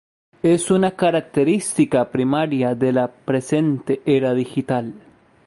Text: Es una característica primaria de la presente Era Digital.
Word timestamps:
Es 0.41 0.71
una 0.71 0.95
característica 0.95 2.09
primaria 2.09 2.73
de 2.73 2.91
la 2.91 3.07
presente 3.07 4.01
Era 4.03 4.33
Digital. 4.33 4.95